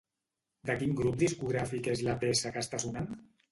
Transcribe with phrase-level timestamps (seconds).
[0.69, 3.15] De quin grup discogràfic és la peça que està sonant?